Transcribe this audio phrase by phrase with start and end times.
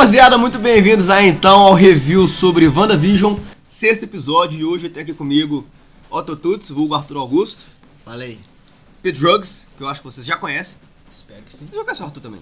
[0.00, 0.38] Rapaziada?
[0.38, 3.34] Muito bem-vindos aí então ao review sobre WandaVision,
[3.68, 4.58] sexto episódio.
[4.58, 5.66] E hoje tem aqui comigo
[6.08, 7.66] Otto Tuts, vulgo Arthur Augusto,
[8.02, 8.38] Falei.
[9.02, 10.78] P-Drugs, que eu acho que vocês já conhecem.
[11.10, 11.66] Espero que sim.
[11.66, 12.40] Você já conhece o Arthur também?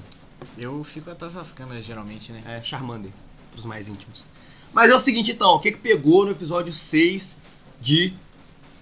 [0.56, 2.45] Eu fico atrás das câmeras geralmente, né?
[2.46, 3.10] É Charmander,
[3.50, 4.25] pros mais íntimos.
[4.72, 7.36] Mas é o seguinte então, o que, que pegou no episódio 6
[7.80, 8.12] de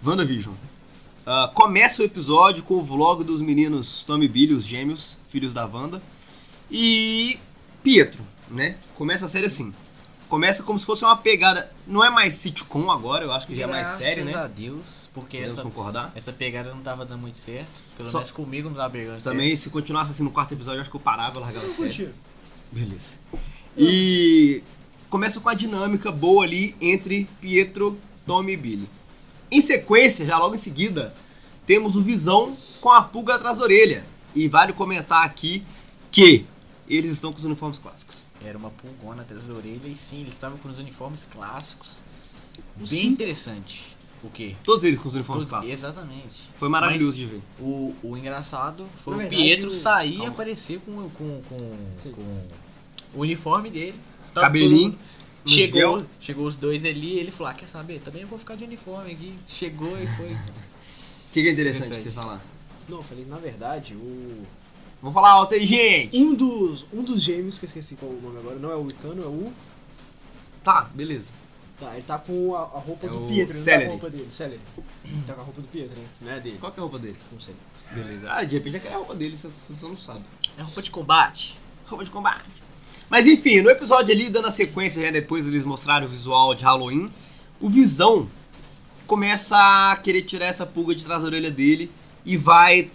[0.05, 0.55] WandaVision?
[1.25, 5.55] Ah, começa o episódio com o vlog dos meninos Tommy e Billy, os gêmeos, filhos
[5.55, 6.03] da Wanda.
[6.71, 7.39] E
[7.83, 8.77] Pietro, né?
[8.97, 9.75] Começa a série assim.
[10.29, 11.71] Começa como se fosse uma pegada.
[11.87, 14.33] Não é mais sitcom agora, eu acho que já é mais série, né?
[14.33, 16.13] Graças a Deus, porque Podemos essa, concordar.
[16.17, 17.85] essa pegada não tava dando muito certo.
[17.97, 20.81] Pelo Só- menos comigo não tava brigando Também, se continuasse assim no quarto episódio, eu
[20.83, 22.13] acho que eu parava e largava a série.
[22.73, 23.15] Beleza.
[23.77, 24.63] E
[25.09, 28.89] começa com a dinâmica boa ali entre Pietro, Tommy e Billy.
[29.49, 31.15] Em sequência, já logo em seguida,
[31.67, 34.05] temos o Visão com a pulga atrás da orelha.
[34.35, 35.65] E vale comentar aqui
[36.11, 36.45] que
[36.89, 38.26] eles estão com os uniformes clássicos.
[38.45, 42.03] Era uma pulgona atrás da orelha e sim, eles estavam com os uniformes clássicos.
[42.77, 43.09] Bem Sim.
[43.09, 43.97] interessante.
[44.23, 44.57] O quê?
[44.65, 45.79] Todos eles com os uniformes Todos- clássicos.
[45.85, 46.35] Exatamente.
[46.59, 47.43] Foi maravilhoso Mas- de ver.
[47.61, 52.47] O, o engraçado foi Na o verdade, Pietro sair e aparecer com, com, com, com
[53.15, 53.95] o uniforme dele.
[54.35, 55.17] Tá Cabelinho, todo-
[55.49, 56.07] Chegou, gel.
[56.19, 58.01] chegou os dois ali e ele falou: ah, quer saber?
[58.01, 59.33] Também eu vou ficar de uniforme aqui.
[59.47, 60.33] Chegou e foi.
[60.33, 60.39] O
[61.33, 62.15] que, que é interessante Interessante.
[62.15, 62.43] você falar?
[62.89, 64.43] Não, eu falei, na verdade, o.
[65.07, 66.17] Vamos falar alto aí, gente!
[66.21, 68.75] Um dos, um dos gêmeos, que eu esqueci qual é o nome agora, não é
[68.75, 69.53] o Wicano, é o.
[70.65, 71.29] Tá, beleza.
[71.79, 73.85] Tá, ele tá com a, a roupa É do o Pietro, ele não tá Celery.
[73.85, 74.27] com a roupa dele.
[74.31, 74.61] Celery.
[75.05, 76.07] Ele tá com a roupa do Pietro, né?
[76.21, 76.57] Não é a dele.
[76.59, 77.17] Qual que é a roupa dele?
[77.31, 77.55] Não sei.
[77.93, 78.33] Beleza.
[78.33, 80.25] Ah, de repente já quer a roupa dele, você, você só não sabe.
[80.59, 81.57] É roupa de combate.
[81.87, 82.51] roupa de combate.
[83.09, 86.65] Mas enfim, no episódio ali, dando a sequência, já depois eles mostraram o visual de
[86.65, 87.13] Halloween,
[87.61, 88.29] o Visão
[89.07, 91.93] começa a querer tirar essa pulga de trás da orelha dele
[92.25, 92.91] e vai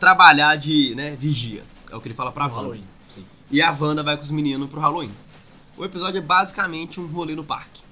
[0.00, 1.62] trabalhar de, né, vigia.
[1.90, 2.56] É o que ele fala pra Wanda.
[2.56, 2.84] Halloween,
[3.14, 3.24] sim.
[3.50, 5.12] E a Wanda vai com os meninos pro Halloween.
[5.76, 7.82] O episódio é basicamente um rolê no parque.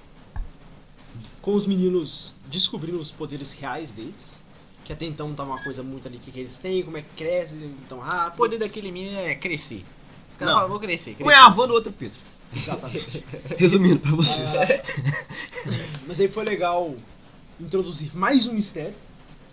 [1.41, 4.41] Com os meninos descobrindo os poderes reais deles.
[4.83, 7.09] Que até então tá uma coisa muito ali que, que eles têm, como é que
[7.15, 8.37] cresce tão O rápido.
[8.37, 9.85] poder daquele menino é crescer.
[10.31, 10.59] Os caras Não.
[10.61, 11.23] falam, vou crescer, crescer.
[11.29, 12.19] Um é a Wanda, o outro é o Pedro.
[12.55, 13.23] Exatamente.
[13.55, 14.59] Resumindo pra vocês.
[14.59, 14.65] Ah,
[16.07, 16.95] Mas aí foi legal
[17.59, 18.95] introduzir mais um mistério.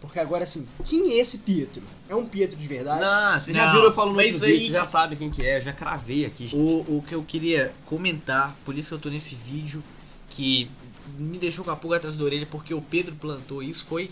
[0.06, 1.82] Porque agora assim, quem é esse Pietro?
[2.08, 3.00] É um Pietro de verdade?
[3.00, 5.16] Não, você já Não, viu eu falando no mas outro vídeo, aí- você já sabe
[5.16, 6.50] quem que é, eu já cravei aqui.
[6.52, 9.82] O, o que eu queria comentar, por isso que eu tô nesse vídeo,
[10.30, 10.70] que
[11.18, 14.10] me deixou com a pulga atrás da orelha, porque o Pedro plantou isso, foi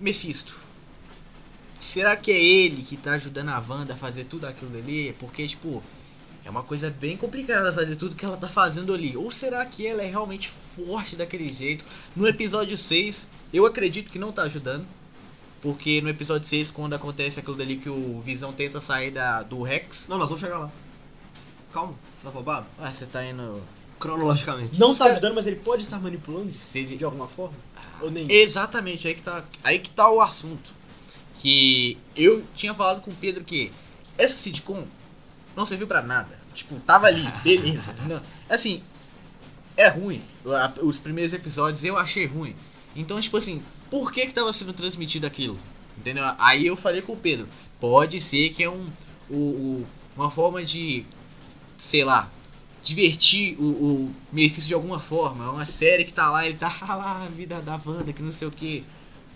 [0.00, 0.54] Mephisto.
[1.78, 5.12] Será que é ele que tá ajudando a Wanda a fazer tudo aquilo ali?
[5.18, 5.82] Porque, tipo,
[6.44, 9.16] é uma coisa bem complicada fazer tudo que ela tá fazendo ali.
[9.16, 11.84] Ou será que ela é realmente forte daquele jeito?
[12.16, 14.86] No episódio 6, eu acredito que não tá ajudando.
[15.60, 19.62] Porque no episódio 6, quando acontece aquilo dali que o Visão tenta sair da, do
[19.62, 20.08] Rex.
[20.08, 20.72] Não, nós vamos chegar lá.
[21.72, 22.66] Calma, você tá roubado?
[22.80, 23.62] Ah, você tá indo.
[24.00, 24.80] Cronologicamente.
[24.80, 27.54] Não tá ajudando, mas ele pode estar manipulando Se ele- de alguma forma?
[28.00, 28.26] Ou nem?
[28.28, 30.72] Exatamente, aí que, tá, aí que tá o assunto.
[31.38, 33.70] Que eu tinha falado com o Pedro que
[34.18, 34.84] essa sitcom
[35.56, 36.38] não serviu pra nada.
[36.54, 37.94] Tipo, tava ali, beleza.
[38.06, 38.82] Não, assim,
[39.76, 40.22] é ruim.
[40.82, 42.54] Os primeiros episódios eu achei ruim.
[42.94, 45.58] Então, tipo assim, por que que tava sendo transmitido aquilo?
[45.96, 46.24] Entendeu?
[46.38, 47.48] Aí eu falei com o Pedro,
[47.80, 48.86] pode ser que é um,
[49.30, 49.84] o,
[50.16, 51.04] uma forma de,
[51.78, 52.28] sei lá,
[52.82, 55.44] divertir o, o Mephisto de alguma forma.
[55.44, 58.22] É uma série que tá lá, ele tá "Ah lá, a vida da Wanda, que
[58.22, 58.84] não sei o que.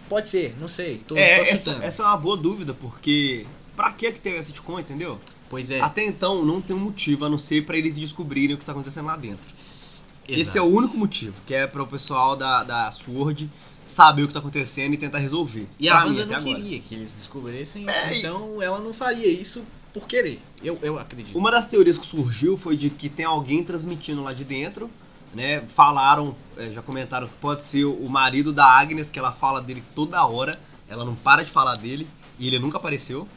[0.08, 0.98] Pode ser, não sei.
[1.06, 4.42] Tô, É, tô essa, essa é uma boa dúvida, porque pra que que teve a
[4.42, 5.20] sitcom, entendeu?
[5.48, 5.80] Pois é.
[5.80, 8.72] Até então não tem um motivo, a não ser pra eles descobrirem o que tá
[8.72, 9.46] acontecendo lá dentro.
[9.54, 10.58] Esse Exato.
[10.58, 13.48] é o único motivo, que é para o pessoal da, da SWORD
[13.86, 15.68] saber o que tá acontecendo e tentar resolver.
[15.78, 16.54] E a mim, até não agora.
[16.56, 19.64] queria que eles descobrissem, É, então ela não faria isso
[19.94, 20.40] por querer.
[20.62, 21.38] Eu, eu acredito.
[21.38, 24.90] Uma das teorias que surgiu foi de que tem alguém transmitindo lá de dentro,
[25.32, 25.62] né?
[25.68, 29.82] Falaram, é, já comentaram que pode ser o marido da Agnes, que ela fala dele
[29.94, 32.06] toda hora, ela não para de falar dele
[32.38, 33.28] e ele nunca apareceu.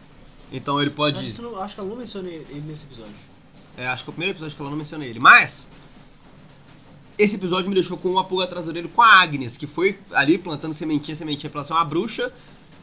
[0.51, 1.19] Então ele pode.
[1.19, 3.13] Acho, que não- acho que ela não menciona ele nesse episódio.
[3.77, 5.19] É, acho que é o primeiro episódio que ela não mencionei ele.
[5.19, 5.69] Mas,
[7.17, 9.99] esse episódio me deixou com uma pulga atrás da orelha com a Agnes, que foi
[10.11, 12.31] ali plantando sementinha, sementinha pra ser uma bruxa.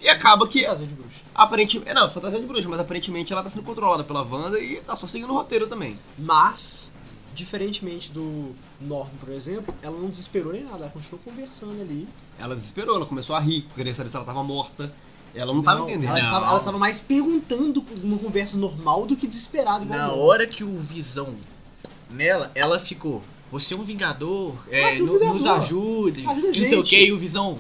[0.01, 1.17] E acaba que, Fantasia de bruxa.
[1.35, 1.95] aparentemente.
[1.95, 5.07] Não, fantasia de bruxa, mas aparentemente ela tá sendo controlada pela Wanda e tá só
[5.07, 5.99] seguindo o roteiro também.
[6.19, 6.95] Mas,
[7.35, 12.07] diferentemente do Norman, por exemplo, ela não desesperou nem nada, ela continuou conversando ali.
[12.39, 14.93] Ela desesperou, ela começou a rir, queria saber se ela tava morta.
[15.37, 16.09] Ela não tava entendendo.
[16.09, 19.85] Ela estava, ela estava mais perguntando uma conversa normal do que desesperada.
[19.85, 20.25] Na o Norman.
[20.25, 21.35] hora que o Visão
[22.11, 23.23] nela, ela ficou.
[23.53, 25.35] Você é um vingador, é, seu no- vingador.
[25.35, 27.59] nos ajude, Ajuda não sei o gente." que, e o Visão.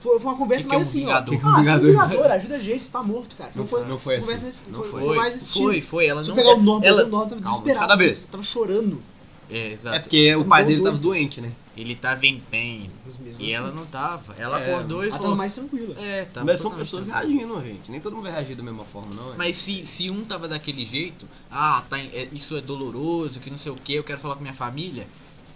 [0.00, 1.34] Foi, uma conversa Que que é mais um assim, vingador?
[1.34, 1.36] ó.
[1.36, 2.10] Que que é um ah, você é um vingador?
[2.16, 3.50] vingador, ajuda a gente, você tá morto, cara.
[3.54, 4.34] Não foi, não foi assim.
[4.44, 5.00] nesse- Não foi- foi.
[5.02, 6.06] foi mais esse foi, foi.
[6.06, 6.34] Ela não.
[6.34, 7.88] pegar o Norman, ela- o Norman tava Calma, de desesperado.
[7.88, 8.24] cada vez.
[8.30, 9.02] Tava chorando.
[9.50, 9.96] É, exato.
[9.96, 10.92] É porque o pai dele doido.
[10.92, 11.52] tava doente, né?
[11.74, 12.90] Ele tava em pain.
[13.24, 14.34] E assim, ela não tava.
[14.38, 15.36] Ela É, acordou e ela tava falou.
[15.38, 15.94] mais tranquila.
[15.98, 17.38] É, tava Mas são pessoas tranquilo.
[17.38, 17.90] reagindo, gente.
[17.90, 19.32] Nem todo mundo vai reagir da mesma forma, não.
[19.32, 19.36] é?
[19.38, 23.56] Mas se, se um tava daquele jeito, ah, tá, é, isso é doloroso, que não
[23.56, 25.06] sei o que, eu quero falar com minha família.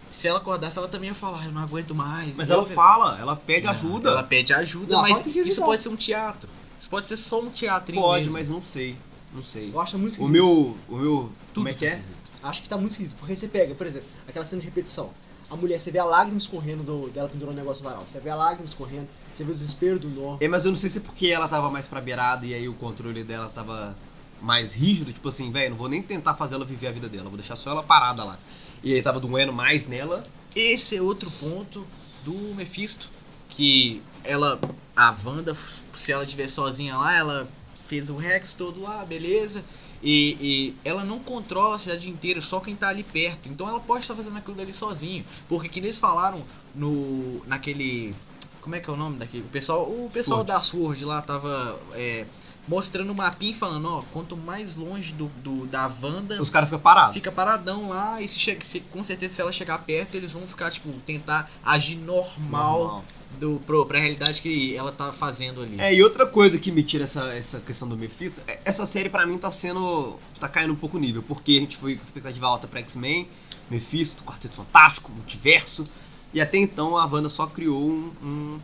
[0.09, 2.35] Se ela acordasse, ela também ia falar, "Ah, eu não aguento mais.
[2.37, 4.09] Mas ela fala, ela pede Não, ajuda.
[4.09, 6.49] Ela pede ajuda, Não, mas isso pode ser um teatro.
[6.81, 8.33] Isso pode ser só um teatrinho Pode, mesmo.
[8.33, 8.97] mas não sei.
[9.35, 9.71] Não sei.
[9.75, 10.33] Eu acho muito O esquisito.
[10.33, 10.77] meu.
[10.89, 11.33] O meu.
[11.53, 11.91] Tudo Como é que é?
[11.91, 12.17] esquisito.
[12.43, 13.17] Acho que tá muito esquisito.
[13.19, 15.11] Porque você pega, por exemplo, aquela cena de repetição.
[15.49, 18.07] A mulher, você vê a lágrima escorrendo do, dela pendurando o negócio varal.
[18.07, 20.39] Você vê a lágrima escorrendo, você vê o desespero do Norman.
[20.41, 22.69] É, mas eu não sei se é porque ela tava mais pra beirada e aí
[22.69, 23.97] o controle dela tava
[24.41, 27.29] mais rígido, tipo assim, velho, não vou nem tentar fazer ela viver a vida dela,
[27.29, 28.39] vou deixar só ela parada lá.
[28.83, 30.25] E aí tava doendo mais nela.
[30.55, 31.87] Esse é outro ponto
[32.25, 33.11] do Mephisto.
[33.49, 34.61] Que ela,
[34.95, 35.57] a Wanda,
[35.95, 37.49] se ela estiver sozinha lá, ela
[37.87, 39.65] fez o Rex todo lá, beleza.
[40.03, 43.49] E, e ela não controla a cidade inteira, só quem tá ali perto.
[43.49, 45.25] Então ela pode estar fazendo aquilo dali sozinho.
[45.49, 46.43] Porque que eles falaram
[46.75, 47.43] no.
[47.47, 48.15] naquele.
[48.61, 49.45] Como é que é o nome daquele?
[49.45, 50.53] O pessoal, o pessoal Sword.
[50.53, 52.27] da Sword lá tava é,
[52.69, 56.69] mostrando o mapinha e falando, ó, quanto mais longe do, do- da Wanda, Os caras
[56.69, 57.15] ficam parados.
[57.15, 60.47] fica paradão lá e se chega, se- com certeza se ela chegar perto, eles vão
[60.47, 63.05] ficar, tipo, tentar agir normal,
[63.39, 65.79] Do, pro, pra realidade que ela tá fazendo ali.
[65.81, 69.11] É, e outra coisa que me tira essa, essa questão do Mephisto, é- essa série
[69.11, 70.17] pra mim tá sendo.
[70.41, 73.29] tá caindo um pouco o nível, porque a gente foi com expectativa alta pra X-Men,
[73.71, 75.85] Mephisto, Quarteto Fantástico, Multiverso,
[76.33, 78.61] e até então a Wanda só criou um, um,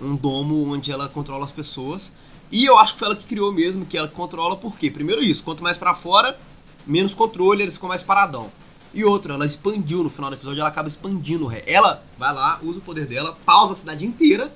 [0.00, 2.14] um domo onde ela controla as pessoas.
[2.50, 4.90] E eu acho que foi ela que criou mesmo, que ela controla por quê?
[4.90, 6.38] Primeiro isso, quanto mais pra fora,
[6.86, 8.50] menos controle, eles ficam mais paradão.
[8.92, 11.44] E outra, ela expandiu no final do episódio, ela acaba expandindo.
[11.44, 11.62] o ré.
[11.66, 14.52] Ela vai lá, usa o poder dela, pausa a cidade inteira,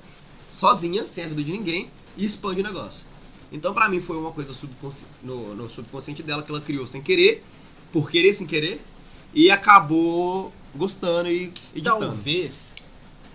[0.49, 3.07] sozinha, sem a ajuda de ninguém, e expande o negócio.
[3.51, 5.05] Então, pra mim, foi uma coisa subconsci...
[5.21, 7.43] no, no subconsciente dela que ela criou sem querer,
[7.91, 8.83] por querer sem querer,
[9.33, 12.07] e acabou gostando e editando.
[12.07, 12.73] Talvez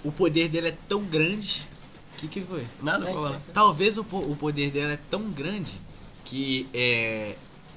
[0.04, 1.68] o poder dela é tão grande.
[2.18, 2.66] O que, que foi?
[2.82, 3.52] Nada, Segue, pô, segue, segue.
[3.52, 5.80] Talvez o, o poder dela é tão grande
[6.24, 7.36] que é,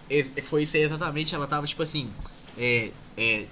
[0.10, 1.36] é- foi isso aí exatamente.
[1.36, 2.10] Ela tava tipo assim.
[2.58, 3.46] É, é,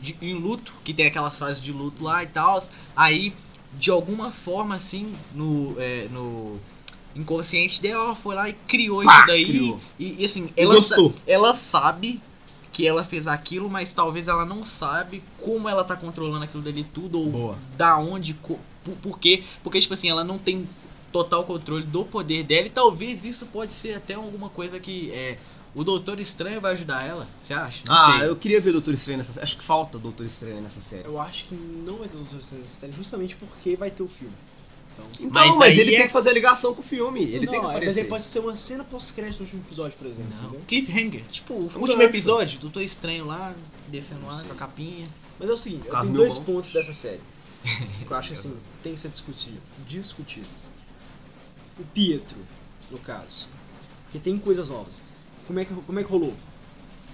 [0.00, 2.62] de- em luto, que tem aquelas fases de luto lá e tal.
[2.94, 3.32] Aí,
[3.72, 6.58] de alguma forma, assim, no, é, no
[7.16, 9.44] inconsciente dela, ela foi lá e criou Pá, isso daí.
[9.46, 9.80] criou.
[9.98, 12.20] E, e, assim, ela, sa- ela sabe
[12.70, 16.84] que ela fez aquilo, mas talvez ela não sabe como ela tá controlando aquilo dali
[16.84, 17.58] tudo, ou Boa.
[17.76, 19.42] da onde, co- por, por quê.
[19.62, 20.68] Porque, tipo assim, ela não tem
[21.12, 25.36] total controle do poder dela, e talvez isso pode ser até alguma coisa que é,
[25.74, 27.82] o Doutor Estranho vai ajudar ela, você acha?
[27.86, 28.28] Não Ah, sei.
[28.28, 29.44] eu queria ver Doutor Estranho nessa série.
[29.44, 31.04] Acho que falta Doutor Estranho nessa série.
[31.06, 34.08] Eu acho que não vai ter Doutor Estranho nessa série, justamente porque vai ter o
[34.08, 34.32] filme.
[34.94, 37.22] Então, Então, Mas mas, ele é- tem que fazer a ligação com o filme.
[37.22, 37.86] Ele não, tem que é, aparecer.
[37.86, 40.30] mas aí pode ser uma cena pós-crédito do último episódio, por exemplo.
[40.36, 40.44] Não.
[40.48, 40.62] entendeu?
[40.66, 42.00] Cliffhanger, tipo, o Eu último gosto.
[42.02, 43.54] episódio, Doutor Estranho lá,
[43.88, 45.06] descendo lá com a capinha.
[45.38, 46.44] Mas é o seguinte, eu tenho dois bom.
[46.54, 47.20] pontos dessa série.
[48.08, 49.60] eu acho assim, tem que ser discutido.
[49.86, 50.48] Discutido.
[51.78, 52.38] O Pietro,
[52.90, 53.48] no caso.
[54.10, 55.04] Que tem coisas novas.
[55.46, 56.34] Como é que, como é que rolou?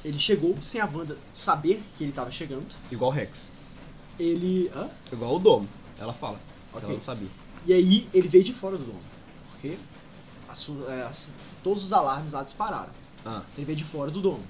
[0.05, 2.67] Ele chegou sem a Wanda saber que ele tava chegando.
[2.91, 3.51] Igual o Rex.
[4.19, 4.71] Ele.
[4.75, 4.89] Hã?
[5.13, 5.69] Igual o Domo.
[5.99, 6.41] Ela fala.
[6.73, 6.85] Ok.
[6.85, 7.29] Ela não sabia.
[7.67, 9.01] E aí ele veio de fora do domo.
[9.51, 9.77] Porque
[10.89, 12.93] é, assim, todos os alarmes lá dispararam.
[13.25, 13.43] Ah.
[13.53, 14.45] Então ele veio de fora do domo.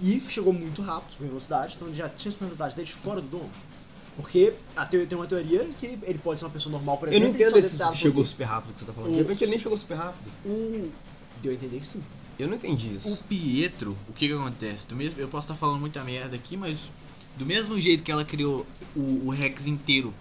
[0.00, 3.28] E chegou muito rápido, super velocidade, então ele já tinha super velocidade desde fora do
[3.28, 3.50] domo.
[4.16, 7.14] Porque a teo- tem uma teoria que ele pode ser uma pessoa normal, por Eu
[7.14, 7.28] exemplo.
[7.30, 7.58] não e só entendo
[7.92, 9.10] esse chegou super rápido que você tá falando.
[9.10, 10.30] O- De repente ele nem chegou super rápido.
[10.44, 10.90] O...
[11.42, 12.04] Deu a entender que sim.
[12.38, 13.24] Eu não entendi O isso.
[13.28, 14.86] Pietro, o que que acontece?
[14.86, 16.92] Do mesmo, eu posso estar falando muita merda aqui, mas
[17.36, 20.12] do mesmo jeito que ela criou o, o Rex inteiro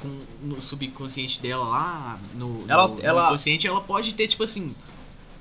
[0.00, 4.44] com, no subconsciente dela lá, no, Ela- no, no ela- inconsciente, ela pode ter, tipo
[4.44, 4.74] assim,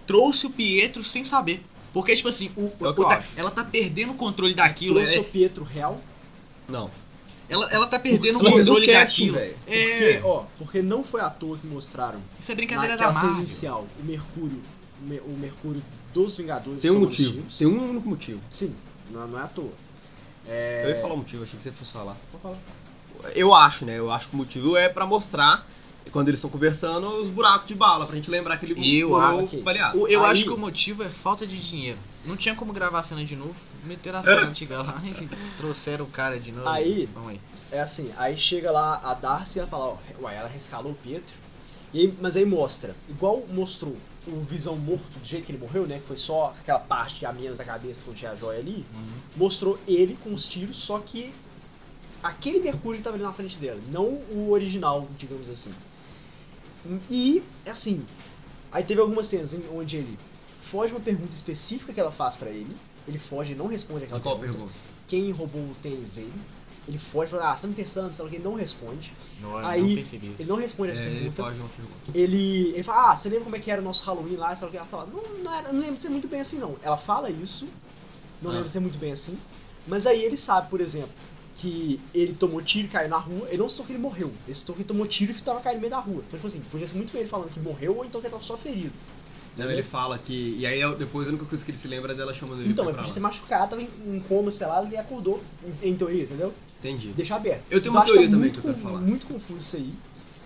[0.05, 1.63] trouxe o Pietro sem saber.
[1.93, 4.95] Porque, tipo assim, o, É o o- eu tá- ela tá perdendo o controle daquilo.
[4.95, 6.01] Trouxe é- o Pietro real.
[6.67, 6.91] Não.
[7.49, 9.37] Ela, ela tá perdendo o um controle casting, daquilo.
[9.37, 9.57] velho.
[9.67, 13.31] É, Porque, ó, porque não foi à toa que mostraram isso é brincadeira da Marvel.
[13.39, 14.61] inicial o Mercúrio,
[15.01, 16.81] o Me- o Mercúrio dos Vingadores.
[16.81, 17.41] Tem um motivo.
[17.41, 17.57] tios.
[17.57, 18.41] Tem um único motivo.
[18.51, 18.75] Sim,
[19.11, 19.71] não, não é à toa.
[20.45, 22.15] Eu ia falar o motivo, achei que você fosse falar.
[23.35, 23.97] Eu acho, né?
[23.97, 25.65] Eu acho que o motivo é pra mostrar,
[26.11, 29.09] quando eles estão conversando, os buracos de bala, pra gente lembrar que ele E eu
[29.09, 29.99] morreu acho que- baleado.
[29.99, 31.97] O- eu Aí- acho que o motivo é falta de dinheiro.
[32.25, 33.55] Não tinha como gravar a cena de novo.
[33.85, 35.11] Meteram a cena antiga lá e
[35.57, 36.67] trouxeram o cara de novo.
[36.67, 37.39] Aí- Vamos aí.
[37.71, 40.95] É assim, aí chega lá a Darcy e ela fala, ó, ué, ela rescalou o
[40.95, 41.33] Pietro.
[41.93, 43.95] E aí- mas aí mostra, igual mostrou
[44.27, 45.99] o Visão morto do jeito que ele morreu, né?
[45.99, 48.85] Que foi só aquela parte a menos da cabeça que tinha a joia ali.
[49.37, 51.33] Mostrou ele com os tiros, só que
[52.21, 55.71] aquele Mercúrio que tava ali na frente dela, não o original, digamos assim.
[57.09, 58.05] E, assim,
[58.71, 60.17] aí teve algumas cenas em- onde ele
[60.71, 62.75] foge uma pergunta específica que ela faz pra ele.
[63.07, 64.59] Ele foge e não responde aquela Qual pergunta.
[64.59, 64.79] pergunta?
[65.07, 66.33] Quem roubou o tênis dele?
[66.87, 68.53] Ele foge e fala, ah, você tá me testando, sei lá o que, ele não
[68.53, 69.11] responde.
[69.41, 69.87] Não, Aí, não.
[70.39, 71.43] Ele não responde essa É, ele pergunta.
[71.43, 72.17] uma pergunta.
[72.17, 74.55] Ele, ele fala, ah, você lembra como é que era o nosso Halloween lá?
[74.55, 74.73] Sei lá.
[74.73, 76.77] Ela fala, não, não, era, não lembro de ser muito bem assim, não.
[76.81, 77.67] Ela fala isso,
[78.41, 78.53] não Ah.
[78.53, 79.37] lembro de ser muito bem assim.
[79.85, 81.11] Mas aí ele sabe, por exemplo,
[81.59, 83.47] que ele tomou tiro e caiu na rua.
[83.47, 84.31] Ele não citou que ele morreu.
[84.45, 86.23] Ele citou que ele tomou tiro e tava caindo no meio da rua.
[86.27, 88.33] Então, tipo assim, podia ser muito bem ele falando que morreu ou então que ele
[88.33, 88.93] tava só ferido.
[89.57, 90.55] Não, ele fala que.
[90.57, 92.85] E aí depois a única coisa que ele se lembra é dela chamando ele Então,
[92.85, 95.41] pra ele podia ter machucado, tava em, em coma, sei lá, ele acordou,
[95.81, 96.53] em, em teoria, entendeu?
[96.79, 97.07] Entendi.
[97.15, 97.63] Deixa aberto.
[97.71, 98.99] Eu tenho Então, uma acho teoria tá também que eu quero falar.
[99.01, 99.93] Muito confuso isso aí.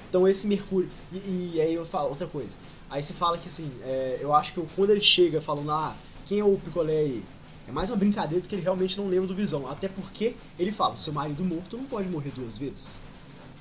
[0.09, 0.89] Então esse Mercúrio.
[1.11, 2.55] E, e aí eu falo outra coisa.
[2.89, 5.93] Aí você fala que assim, é, eu acho que quando ele chega falando, ah,
[6.25, 7.23] quem é o picolé aí?
[7.67, 9.69] É mais uma brincadeira do que ele realmente não lembra do Visão.
[9.69, 12.99] Até porque ele fala, seu marido morto não pode morrer duas vezes.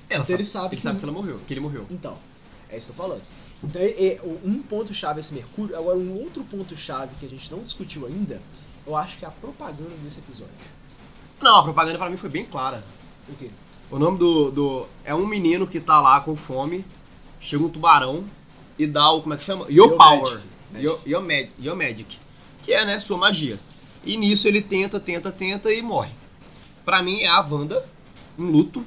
[0.09, 1.85] Ela Então sabe, ele sabe ele que- sabe que ela morreu, que ele morreu.
[1.89, 2.17] Então,
[2.69, 3.23] é isso que eu tô falando.
[3.63, 5.77] Então, é, é, um ponto-chave esse Mercúrio.
[5.77, 8.41] Agora, um outro ponto-chave que a gente não discutiu ainda,
[8.85, 10.53] eu acho que é a propaganda desse episódio.
[11.41, 12.83] Não, a propaganda pra mim foi bem clara.
[13.29, 13.49] O quê?
[13.89, 14.87] O nome do, do.
[15.03, 16.83] É um menino que tá lá com fome,
[17.39, 18.25] chega um tubarão
[18.79, 19.21] e dá o.
[19.21, 19.65] Como é que chama?
[19.69, 20.33] Your Your Power.
[20.71, 20.83] Magic.
[20.85, 22.17] Your, your, mag, your Magic.
[22.63, 23.59] Que é, né, sua magia.
[24.03, 26.11] E nisso ele tenta, tenta, tenta e morre.
[26.83, 27.85] Pra mim é a Wanda,
[28.37, 28.83] em luto.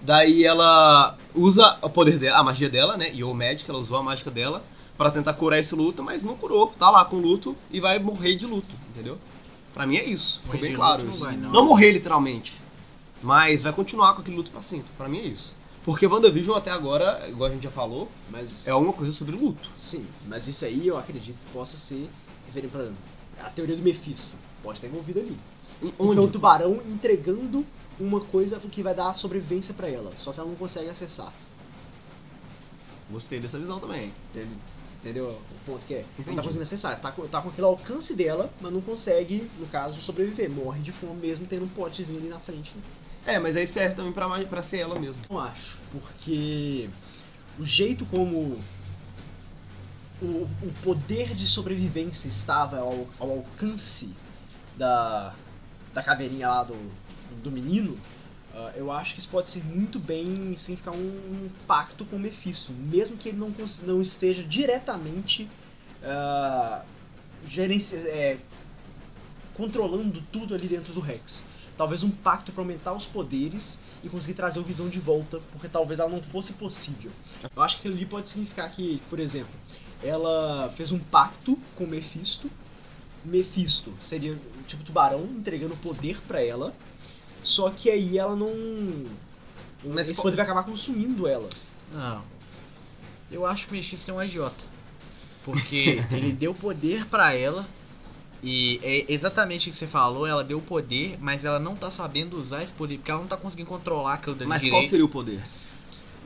[0.00, 3.10] Daí ela usa o poder dela, a magia dela, né?
[3.14, 4.62] Your Magic, ela usou a mágica dela
[4.96, 6.68] pra tentar curar esse luto, mas não curou.
[6.78, 9.18] Tá lá com luto e vai morrer de luto, entendeu?
[9.72, 10.40] Pra mim é isso.
[10.40, 11.20] Ficou Morrer bem claro isso.
[11.20, 11.50] não vai, não.
[11.50, 12.60] não morrer literalmente.
[13.22, 14.88] Mas vai continuar com aquele luto pra sempre.
[14.96, 15.54] Pra mim é isso.
[15.84, 18.66] Porque WandaVision até agora, igual a gente já falou, Mas...
[18.68, 19.70] é uma coisa sobre luto.
[19.74, 22.08] Sim, mas isso aí eu acredito que possa ser
[22.46, 22.90] referente para
[23.40, 24.36] a teoria do Mephisto.
[24.62, 25.38] Pode estar envolvido ali.
[25.82, 26.32] Em- Porque o Onde?
[26.32, 27.64] tubarão entregando
[28.00, 31.32] uma coisa que vai dar sobrevivência pra ela, só que ela não consegue acessar.
[33.10, 34.12] Gostei dessa visão também.
[34.30, 34.56] Entende-
[35.00, 35.98] Entendeu o ponto que é?
[36.00, 36.34] Não Entendi.
[36.36, 39.66] tá conseguindo acessar, você tá, com- tá com aquele alcance dela, mas não consegue, no
[39.68, 40.50] caso, sobreviver.
[40.50, 42.74] Morre de fome mesmo tendo um potezinho ali na frente.
[43.24, 45.22] É, mas aí serve também pra, pra ser ela mesmo.
[45.30, 46.90] Não acho, porque
[47.60, 48.58] o jeito como
[50.20, 54.16] o, o poder de sobrevivência estava ao, ao alcance
[54.76, 55.34] da,
[55.92, 56.92] da caveirinha lá do,
[57.42, 57.98] do menino,
[58.52, 62.72] ah, eu acho que isso pode ser muito bem significar um, pacto com o Mephisto,
[62.72, 65.48] mesmo que ele não, não esteja diretamente
[66.02, 66.84] ah,
[67.42, 68.40] gerenci- é,
[69.52, 71.48] controlando tudo ali dentro do Rex.
[71.76, 75.68] Talvez um pacto para aumentar os poderes e conseguir trazer o Visão de volta, porque
[75.68, 77.12] talvez ela não fosse possível.
[77.54, 79.60] Eu acho que aquilo ali pode significar que, por exemplo,
[80.02, 82.50] ela fez um pacto com o Mephisto.
[83.24, 86.74] Mephisto seria tipo tubarão entregando poder para ela.
[87.42, 89.04] Só que aí ela não.
[89.84, 91.48] Mas esse qual- poder vai acabar consumindo ela.
[91.92, 92.22] Não.
[93.30, 94.64] Eu acho que o Mephisto é um agiota.
[95.44, 97.66] Porque ele deu poder pra ela.
[98.42, 102.38] E é exatamente o que você falou, ela deu poder, mas ela não tá sabendo
[102.38, 104.90] usar esse poder, porque ela não tá conseguindo controlar aquilo dali Mas qual direito.
[104.90, 105.42] seria o poder?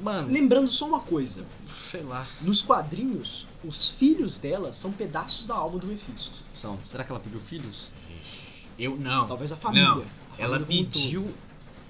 [0.02, 1.44] Mano, Lembrando só uma coisa:
[1.90, 2.26] sei lá.
[2.40, 6.40] nos quadrinhos, os filhos dela são pedaços da alma do Mephisto.
[6.61, 6.78] São.
[6.87, 7.87] Será que ela pediu filhos?
[8.78, 9.28] Eu não.
[9.28, 9.88] Talvez a família.
[9.88, 10.06] Não, A
[10.38, 11.32] Ela família pediu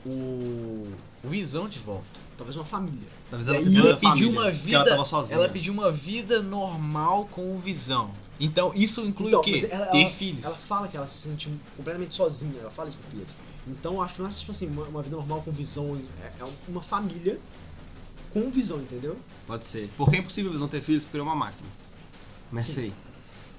[0.05, 0.89] o,
[1.25, 2.05] o Visão de volta.
[2.37, 3.09] Talvez uma família.
[3.31, 5.37] Talvez E ela pediu, Ela pediu família, uma porque Ela vida- tava sozinha.
[5.37, 8.11] Ela pediu uma vida normal com o Visão.
[8.41, 9.69] Então, isso inclui Então, o quê?
[9.71, 10.45] ela- Ter ela- filhos.
[10.45, 13.35] Ela fala que ela se sente completamente sozinha, ela fala isso pro Pedro.
[13.69, 16.33] Então eu acho que não é tipo assim, uma, uma vida normal com visão, é,
[16.43, 17.39] é uma família
[18.33, 19.17] com visão, entendeu?
[19.47, 19.91] Pode ser.
[19.97, 21.69] Porque é impossível eles não ter filhos porque ele é uma máquina.
[22.61, 22.93] Sei.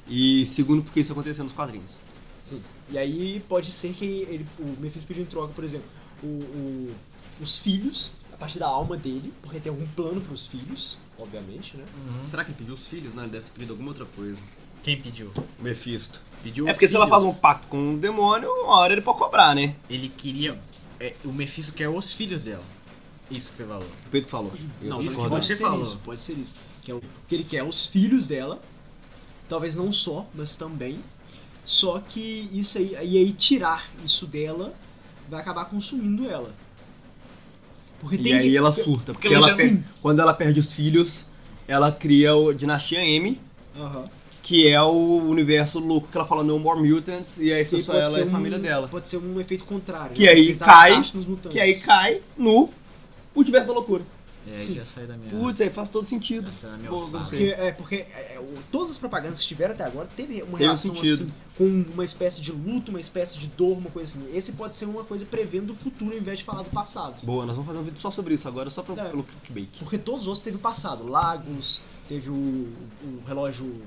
[0.07, 1.97] E segundo, porque isso aconteceu nos quadrinhos.
[2.45, 2.61] Sim.
[2.89, 5.87] E aí pode ser que ele, o Mephisto pediu em troca, por exemplo,
[6.21, 6.95] o, o-
[7.41, 11.85] os filhos, a partir da alma dele, porque tem algum plano pros filhos, obviamente, né?
[12.05, 12.27] Uhum.
[12.29, 13.15] Será que ele pediu os filhos?
[13.15, 14.39] Não, ele deve ter pedido alguma outra coisa.
[14.83, 15.31] Quem pediu?
[15.59, 16.19] Mephisto.
[16.43, 17.23] Pediu É os porque se ela filhos.
[17.23, 19.73] faz um pacto com um demônio, uma hora ele pode cobrar, né?
[19.89, 20.59] Ele queria.
[20.99, 22.63] é, o Mephisto quer os filhos dela.
[23.31, 23.87] Isso que você falou.
[24.05, 24.51] O Pedro falou.
[24.81, 25.81] Eu não, isso isso que que pode ser falou.
[25.81, 26.55] isso, pode ser isso.
[26.81, 28.61] Que é o que ele quer os filhos dela,
[29.49, 30.99] talvez não só, mas também.
[31.65, 34.73] Só que isso aí, e aí tirar isso dela
[35.29, 36.53] vai acabar consumindo ela.
[37.99, 41.29] Porque E aí ela porque- surta, porque porque ela per- quando ela perde os filhos,
[41.67, 43.39] ela cria o Dinastia M,
[44.41, 47.81] que é o universo louco que ela fala No More Mutants, e aí Que fica
[47.81, 48.89] só ela e a um- família dela.
[48.89, 50.13] Pode ser um efeito contrário.
[50.13, 50.31] Que né?
[50.31, 51.51] aí Você dá cai- start nos mutantes.
[51.53, 52.69] Que aí cai no
[53.35, 54.03] Multiverso da Loucura.
[54.45, 54.73] É, Sim.
[54.73, 55.31] ia sair da minha.
[55.31, 56.49] Putz, aí faz todo sentido.
[56.49, 56.97] Essa era a minha Pô.
[56.97, 60.63] Porque, é, porque é, o- todas as propagandas que tiveram até agora teve uma Teve
[60.65, 61.13] relação sentido.
[61.13, 64.35] assim, com uma espécie de luto, uma espécie de dor, uma coisa assim.
[64.35, 67.25] Esse pode ser uma coisa prevendo o futuro ao invés de falar do passado.
[67.25, 69.09] Boa, nós vamos fazer um vídeo só sobre isso agora, só pra, É.
[69.11, 69.69] pelo clickbait.
[69.79, 71.07] Porque todos os outros teve o passado.
[71.07, 73.81] Lagos, teve o, o relógio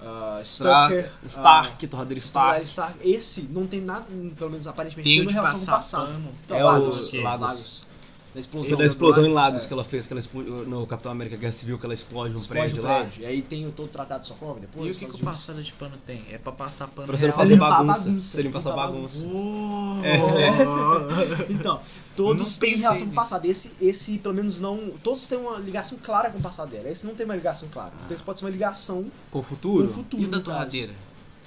[0.00, 2.62] ah, Stalker, Stark, torradeira ah, Stark.
[2.64, 2.98] Stark.
[3.08, 4.06] Esse não tem nada,
[4.38, 6.12] pelo menos aparentemente, Tem tem o uma de relação com o passado.
[6.46, 7.91] Então, É Lagos, o Lagos.
[8.34, 10.22] Da explosão, da explosão em Lagos é, que ela fez, que ela
[10.66, 13.00] no Capitão América Guerra Civil, que ela explode um explode prédio o lá.
[13.00, 13.22] prédio.
[13.22, 14.88] E aí tem o todo tratado de Socorro depois.
[14.88, 16.24] E o que, que o passado de pano tem?
[16.30, 18.04] É pra passar pano Pra você não fazer limpar bagunça.
[18.08, 19.26] bagunça, Você limpa essa limpar a bagunça.
[19.26, 20.02] Uou.
[21.50, 21.80] Então,
[22.16, 23.44] todos têm relação com o passado.
[23.44, 24.78] Esse, esse, pelo menos, não.
[25.02, 26.88] Todos têm uma ligação clara com o passado dela.
[26.88, 27.92] Esse não tem uma ligação clara.
[28.04, 29.88] Então, esse pode ser uma ligação Com o com futuro?
[29.90, 30.22] o futuro.
[30.22, 30.92] E o da torradeira?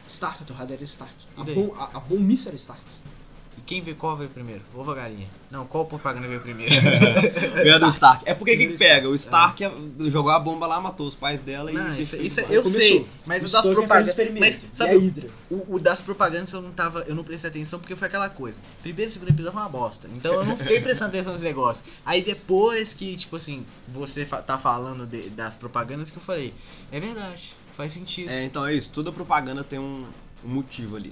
[0.08, 1.14] Stark, a torradeira é Stark.
[1.36, 2.82] A bom, a, a bom míssil era Stark.
[3.66, 4.62] Quem veio, qual veio primeiro?
[4.76, 5.28] Ovo ou galinha?
[5.50, 6.76] Não, qual propaganda veio primeiro?
[7.64, 8.22] Ganha do Stark.
[8.28, 9.10] É porque o que, pega?
[9.10, 9.72] O Stark é-
[10.12, 12.02] jogou a bomba lá, matou os pais dela Não, e.
[12.02, 12.72] isso, isso é- eu pai.
[12.72, 13.10] sei, Começou.
[13.26, 14.16] mas o o das propagandas.
[14.40, 15.30] Mas a sabe, Hydra.
[15.50, 17.02] o, o das propagandas eu não tava.
[17.08, 18.60] Eu não prestei atenção porque foi aquela coisa.
[18.84, 20.08] Primeiro e segundo episódio foi uma bosta.
[20.14, 21.84] Então eu não fiquei prestando atenção nesse negócio.
[22.06, 26.54] Aí depois que, tipo assim, você fa- tá falando de- das propagandas que eu falei,
[26.92, 28.30] é verdade, faz sentido.
[28.30, 28.92] É, então é isso.
[28.94, 30.06] Toda propaganda tem um,
[30.44, 31.12] um motivo ali.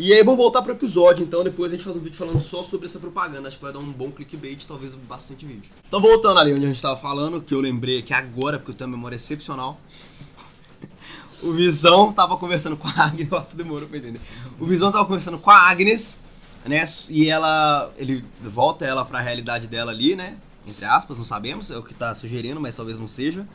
[0.00, 2.62] E aí vamos voltar pro episódio, então depois a gente faz um vídeo falando só
[2.62, 3.48] sobre essa propaganda.
[3.48, 5.68] Acho que vai dar um bom clickbait, talvez bastante vídeo.
[5.88, 8.76] Então voltando ali onde a gente tava falando, que eu lembrei aqui agora, porque eu
[8.76, 9.78] tenho uma memória excepcional.
[11.42, 14.20] O Visão tava conversando com a Agnes, ó, demorou pra entender.
[14.58, 16.18] O Visão tava conversando com a Agnes,
[16.64, 16.84] né?
[17.08, 17.92] E ela.
[17.96, 20.36] Ele volta ela pra realidade dela ali, né?
[20.66, 23.46] Entre aspas, não sabemos, é o que tá sugerindo, mas talvez não seja.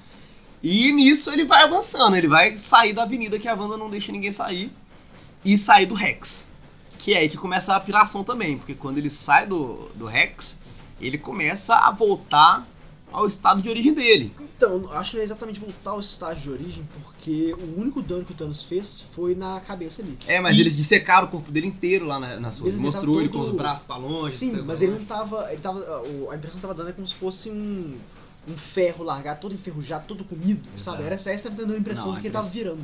[0.62, 4.14] E nisso ele vai avançando, ele vai sair da avenida que a Wanda não deixa
[4.14, 4.72] ninguém sair
[5.44, 6.48] e sair do Rex.
[7.00, 10.56] Que é aí que começa a piração também, porque quando ele sai do, do Rex,
[11.02, 12.66] ele começa a voltar
[13.12, 14.34] ao estado de origem dele.
[14.40, 18.24] Então, acho que não é exatamente voltar ao estágio de origem, porque o único dano
[18.24, 20.18] que o Thanos fez foi na cabeça ali.
[20.26, 22.70] É, mas E- eles dissecaram o corpo dele inteiro lá na, na sua.
[22.70, 24.36] Ele Mostrou ele com todo- os braços pra longe.
[24.36, 25.52] Sim, mas ele não tava.
[25.52, 25.80] Ele tava.
[26.32, 27.98] A impressão que tava dando é como se fosse um.
[28.46, 30.84] Um ferro largado, todo enferrujado, todo comido, Exato.
[30.98, 31.04] sabe?
[31.04, 32.84] Era essa essa tava dando a impressão Não, de que ele tava virando.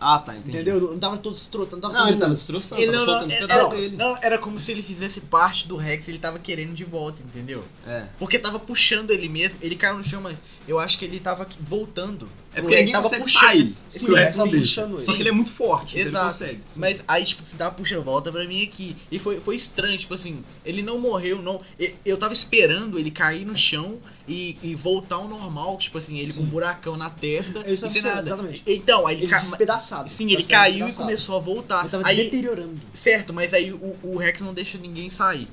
[0.00, 0.56] Ah, tá, entendi.
[0.58, 0.80] Entendeu?
[0.80, 2.10] Não tava todo estrotando, não tava Não, todo.
[2.12, 3.96] ele tava destroçando, Ele tava não, não, soltando era, era- dele.
[3.96, 7.64] não, era como se ele fizesse parte do Rex ele tava querendo de volta, entendeu?
[7.86, 8.04] É.
[8.18, 11.48] Porque tava puxando ele mesmo, ele caiu no chão, mas eu acho que ele tava
[11.60, 12.28] voltando.
[12.54, 13.24] É porque ninguém tava puxando.
[13.40, 13.74] sair.
[13.88, 14.50] Sim, é, Rex não sim.
[14.52, 14.82] deixa.
[14.82, 15.04] puxando ele.
[15.04, 16.26] Só que ele é muito forte, então Exato.
[16.26, 16.62] ele consegue.
[16.74, 16.80] sim.
[16.80, 18.96] Mas aí, tipo, você tava puxando, volta pra mim aqui.
[19.10, 21.60] E foi, foi estranho, tipo assim, ele não morreu, não.
[22.04, 26.30] Eu tava esperando ele cair no chão e, e voltar ao normal, tipo assim, ele
[26.30, 26.40] Sim.
[26.40, 28.20] com um buracão na testa e sem nada.
[28.20, 28.62] exatamente.
[28.66, 29.38] Então, aí ele, Ele ca...
[29.38, 30.08] despedaçado.
[30.08, 31.80] Sim, ele caiu e começou a voltar.
[31.80, 32.80] Ele tava aí, deteriorando.
[32.92, 35.48] certo, mas aí o, o Rex não deixa ninguém sair.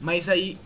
[0.00, 0.58] Mas aí,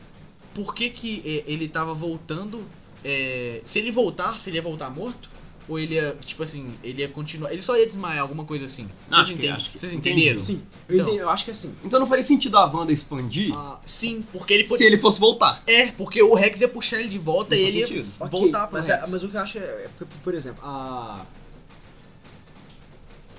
[0.54, 2.66] por que que é, ele tava voltando?
[3.04, 5.30] é, se ele voltasse, ele ia voltar morto?
[5.68, 7.52] Ou ele ia, tipo assim, ele ia continuar.
[7.52, 8.88] Ele só ia desmaiar, alguma coisa assim.
[9.06, 9.50] Vocês, Acho que- entendem?
[9.52, 10.10] acho que- Vocês entendi.
[10.22, 10.38] entenderam?
[10.38, 11.08] Sim, eu, Então.
[11.08, 11.74] entendo, eu acho que assim.
[11.84, 15.62] Então não faria sentido a Wanda expandir ah, Sim, porque ele se ele fosse voltar.
[15.66, 18.28] É, porque o Rex ia puxar ele de volta Não e ele ia sentido.
[18.30, 19.88] voltar pro mas, é- mas o que eu acho é, é
[20.24, 21.26] por exemplo, a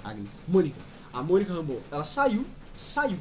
[0.03, 0.29] Agnes.
[0.47, 0.75] Mônica.
[1.11, 3.17] A Mônica Rambeau, ela saiu, saiu.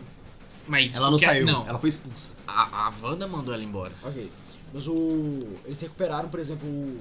[0.67, 2.33] Mas Ela não que- saiu, Não, ela foi expulsa.
[2.47, 3.95] a, a Wanda mandou ela embora.
[4.05, 4.31] Ok.
[4.73, 5.47] Mas o.
[5.65, 7.01] Eles recuperaram, por exemplo, o.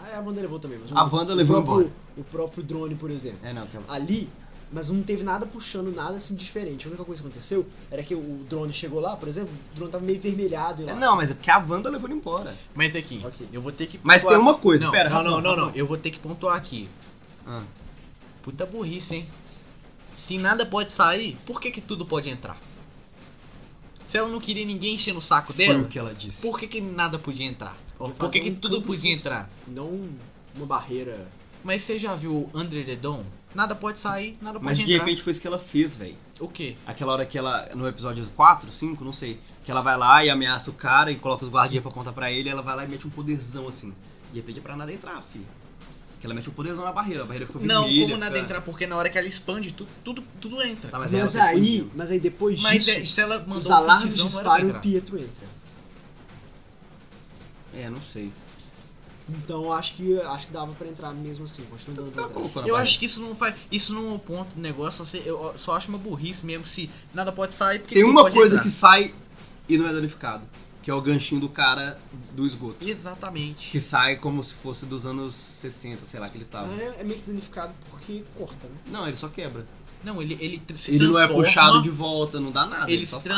[0.00, 1.94] Ah, a Wanda levou também, mas o, A Wanda o levou próprio, embora.
[2.16, 3.40] O próprio drone, por exemplo.
[3.42, 3.84] É, não, que ela...
[3.88, 4.28] Ali,
[4.72, 6.86] mas não teve nada puxando nada assim diferente.
[6.86, 9.90] A única coisa que aconteceu era que o drone chegou lá, por exemplo, o drone
[9.92, 10.92] tava meio vermelhado e lá.
[10.92, 12.54] É, Não, mas é porque a Wanda levou ele embora.
[12.74, 13.48] Mas aqui, Ok.
[13.52, 13.98] eu vou ter que.
[14.02, 15.70] Mas tem uma coisa, não, pera, Não, não, não, não.
[15.74, 16.88] Eu vou ter que pontuar aqui.
[17.46, 17.62] Ah.
[18.42, 19.26] Puta burrice, hein?
[20.14, 22.56] Se nada pode sair, por que que tudo pode entrar?
[24.08, 26.40] Se ela não queria ninguém enchendo o saco Foi dela, o que ela disse.
[26.42, 27.76] por que que nada podia entrar?
[27.98, 29.50] Por que que um tudo campo podia de entrar?
[29.66, 30.08] Não
[30.54, 31.28] uma barreira.
[31.64, 33.24] Mas você já viu Under the Dome?
[33.54, 34.98] Nada pode sair, nada pode Mas de entrar.
[35.04, 36.16] repente foi isso que ela fez, velho.
[36.38, 36.76] O quê?
[36.86, 40.30] Aquela hora que ela, no episódio 4, 5, não sei, que ela vai lá e
[40.30, 42.88] ameaça o cara e coloca os guardinhas pra apontar pra ele, ela vai lá e
[42.88, 43.92] mete um poderzão assim.
[44.32, 45.44] De repente é pra nada entrar, filho.
[46.20, 48.02] Que ela mete um poderzão na barreira, a barreira Não, vermelha.
[48.06, 50.90] como nada fica- entrar, porque na hora que ela expande, tudo, tudo, tudo entra.
[50.90, 53.70] Tá, mas, Mas, ela aí, mas aí depois Mas disso, é, se ela mandou os
[53.70, 54.80] um alarmes não disparam e o.
[54.80, 55.48] Pietro entra.
[57.78, 58.32] É, não sei.
[59.28, 62.66] Então acho que acho que dava pra entrar mesmo assim, continua dando pra Tá a
[62.68, 63.54] Eu acho que isso não faz.
[63.70, 65.04] Isso não é o ponto do negócio.
[65.04, 68.22] só se- Eu só acho uma burrice mesmo se nada pode sair porque Tem uma
[68.22, 68.64] pode coisa entrar.
[68.64, 69.14] que sai
[69.68, 70.44] e não é danificado,
[70.82, 71.98] que é o ganchinho do cara
[72.32, 72.88] do esgoto.
[72.88, 73.70] Exatamente.
[73.70, 76.72] Que sai como se fosse dos anos 60, sei lá, que ele tava.
[76.72, 78.76] É, meio que danificado porque corta, né?
[78.86, 79.66] Não, ele só quebra.
[80.02, 82.90] Não, ele, ele se Ele não é transforma, puxado de volta, não dá nada.
[82.90, 83.36] Ele só se sai.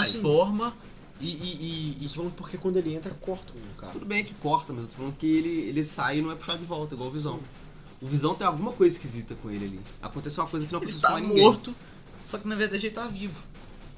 [1.20, 3.92] E, e, e- e- falando porque quando ele entra, corta o cara.
[3.92, 6.34] Tudo bem que corta, mas eu tô falando que ele, ele sai e não é
[6.34, 7.40] puxado de volta, igual o Visão.
[8.00, 9.80] O Visão tem alguma coisa esquisita com ele ali.
[10.00, 11.44] Aconteceu uma coisa que não ele aconteceu tá com ninguém.
[11.44, 11.74] morto,
[12.24, 13.38] só que na verdade ele tá vivo.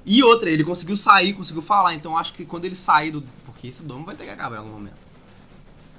[0.05, 3.23] E outra, ele conseguiu sair, conseguiu falar, então acho que quando ele sair do.
[3.47, 4.97] Porque esse domo vai ter que acabar em algum momento.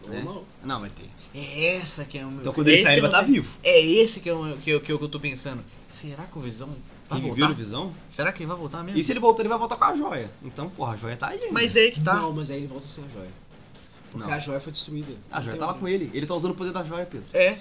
[0.05, 0.21] Ou É.
[0.23, 0.43] não.
[0.65, 1.09] Não, vai ter.
[1.33, 2.41] É essa que é o meu.
[2.41, 3.53] Então quando é ele esse sair, que ele vai eu estar não- vivo.
[3.63, 5.63] É esse que eu, que, eu, que eu que eu tô pensando.
[5.89, 6.67] Será que o Visão
[7.13, 7.53] vai voltar?
[7.53, 7.93] Visão?
[8.09, 8.99] Será que ele vai voltar mesmo?
[8.99, 10.31] E se ele voltar, ele vai voltar com a joia.
[10.43, 11.39] Então, porra, a joia tá aí.
[11.39, 11.51] ainda.
[11.51, 12.15] Mas é aí que tá.
[12.15, 13.29] Não, mas aí ele volta sem a joia.
[14.11, 14.33] Porque Não.
[14.35, 15.13] a joia foi destruída.
[15.31, 16.11] A joia Não tá lá tem com ele.
[16.13, 17.25] Ele tá usando o poder da joia, Pedro.
[17.33, 17.57] É.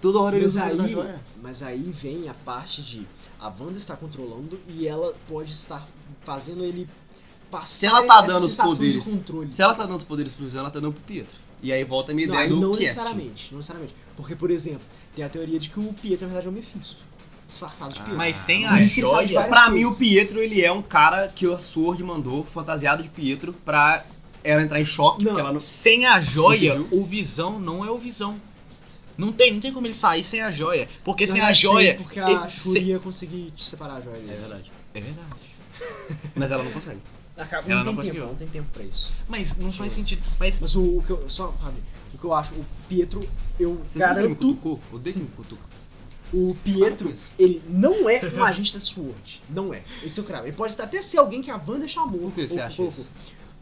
[0.00, 1.20] Toda hora ele Mas usa aí, joia.
[1.42, 3.06] mas aí vem a parte de
[3.40, 5.88] a Wanda está controlando e ela pode estar
[6.22, 6.86] fazendo ele
[7.50, 9.52] passar Se ela tá essa dando os poderes, de controle.
[9.52, 11.34] Se ela tá dando os poderes pro Visão, ela tá dando pro Pietro.
[11.62, 12.84] E aí volta a minha não, ideia do não casting.
[12.84, 13.94] necessariamente, não necessariamente.
[14.16, 14.82] Porque, por exemplo,
[15.14, 17.02] tem a teoria de que o Pietro na verdade é o Mephisto.
[17.48, 18.18] Disfarçado de Ah, Pietro.
[18.18, 19.44] Mas sem a joia.
[19.44, 19.98] Pra mim, o coisas.
[19.98, 24.04] Pietro, ele é um cara que a Sword mandou, fantasiado de Pietro, pra
[24.42, 25.38] ela entrar em choque, Não.
[25.38, 25.60] ela não...
[25.60, 28.40] Sem a joia, o Visão não é o Visão.
[29.16, 30.88] Não tem, não tem como ele sair sem a joia.
[31.04, 31.94] Porque sem a joia.
[31.94, 34.16] tem, Porque a Shuri se- ia conseguir te separar a joia.
[34.22, 34.72] É verdade.
[34.94, 36.20] É verdade.
[36.34, 37.00] Mas ela não consegue.
[37.36, 38.20] Acaba, Ela não, não tem conseguiu.
[38.22, 39.12] tempo, não tem tempo pra isso.
[39.28, 40.22] Mas não faz sentido.
[40.40, 41.28] Mas Mas o, o que eu.
[41.28, 41.82] Só, Fábio,
[42.14, 43.20] o que eu acho, o Pietro,
[43.60, 44.36] eu Vocês garanto.
[44.36, 44.80] cutucou?
[44.90, 45.20] Odeio que Sim.
[45.20, 45.62] me cutuca.
[46.32, 47.30] O Pietro, isso.
[47.38, 49.42] ele não é um agente da SWORD.
[49.48, 49.82] Não é.
[50.04, 50.46] Esse é o cravo.
[50.46, 52.20] Ele pode até ser alguém que a Wanda chamou.
[52.20, 53.04] Por que que você acha colocou.
[53.04, 53.08] isso?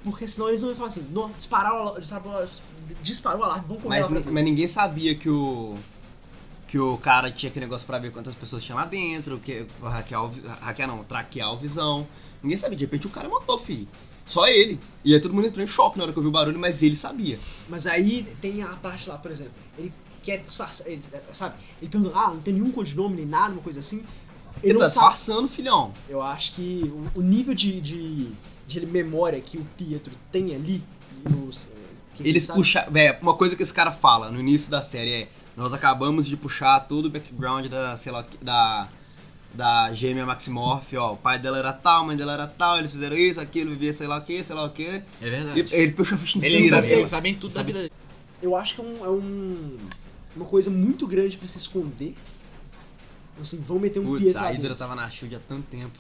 [0.03, 2.49] Porque senão eles vão falar assim, não, disparar o alarme, disparou,
[3.03, 5.77] disparou o alarme, vamos correr Mas, lá mas ninguém sabia que o...
[6.69, 10.25] Que o cara tinha aquele negócio pra ver quantas pessoas tinha lá dentro, que hackear,
[10.25, 12.07] o, hackear não, traquear o visão.
[12.43, 13.87] Ninguém sabia, de repente o cara mandou, filho.
[14.27, 14.81] Só ele.
[15.05, 16.97] E aí todo mundo entrou em choque na hora que ouviu o barulho, mas ele
[16.97, 17.39] sabia.
[17.69, 19.93] Mas aí tem a parte lá, por exemplo, ele
[20.25, 21.55] quer disfarçar, ele, sabe?
[21.81, 23.99] Ele pergunta, ah, não tem nenhum codinome nem nada, uma coisa assim.
[23.99, 24.07] Ele,
[24.63, 25.07] Ele, não tá sabe.
[25.13, 25.93] disfarçando, filhão.
[26.09, 28.29] Eu acho que o, o nível de, de,
[28.67, 30.83] de memória que o Pietro tem ali,
[31.29, 31.69] nos,
[32.15, 32.97] que ele Eles puxaram.
[32.97, 36.37] É, uma coisa que esse cara fala no início da série é: Nós acabamos de
[36.37, 38.89] puxar todo o background da, sei lá, da.
[39.53, 41.13] Da gêmea Maximorph, ó.
[41.13, 43.93] O pai dela era tal, a mãe dela era tal, eles fizeram isso, aquilo, vivia
[43.93, 44.85] sei lá o que, sei lá o que.
[44.85, 45.65] é verdade.
[45.73, 46.83] ele puxou a ficha Eles, inteira.
[46.83, 47.95] sabem, eles sabem tudo Sabe- da vida
[48.43, 49.77] Eu acho que é, um, é um-
[50.37, 52.15] uma coisa muito grande pra se esconder.
[53.41, 55.99] Assim, vão meter um Putz, a Hydra tava na Shield há tanto tempo.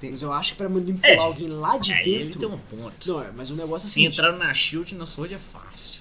[0.00, 1.16] Tem- Mas eu acho que pra manipular É.
[1.18, 2.40] alguém lá de É, ele dentro...
[2.40, 3.08] tem um ponto.
[3.08, 4.12] Não, é, mas o negócio é Se assim.
[4.12, 6.00] entrar na Shield na Sword é fácil.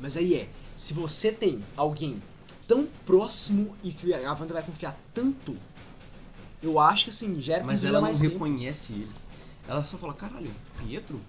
[0.00, 2.20] Mas aí é, se você tem alguém
[2.66, 5.56] tão próximo e que a Wanda vai confiar tanto,
[6.62, 8.32] eu acho que assim, gera Mas ela não tempo.
[8.32, 9.12] reconhece ele.
[9.68, 11.20] Ela só fala, caralho, Pietro?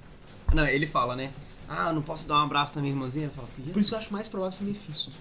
[0.53, 1.31] Não, ele fala, né?
[1.67, 3.29] Ah, eu não posso dar um abraço na minha irmãzinha?
[3.35, 3.47] Fala?
[3.47, 5.11] Por isso que eu acho mais provável ser Mephisto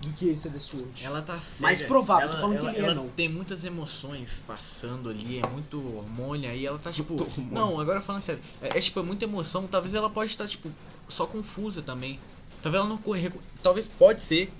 [0.00, 1.02] do que ele ser The Sword.
[1.02, 1.62] Ela tá cega.
[1.62, 3.08] Mais provável, ela, tô falando ela, que ele é, ela não.
[3.08, 7.16] tem muitas emoções passando ali, é muito hormônio, aí ela tá tipo.
[7.50, 10.70] Não, agora falando sério, é, é, tipo, é muita emoção, talvez ela pode estar, tipo,
[11.08, 12.18] só confusa também.
[12.62, 13.32] Talvez ela não corre.
[13.62, 14.52] Talvez pode ser,